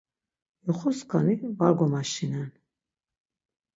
[0.67, 2.51] Yoxo-skani var gomaşinen.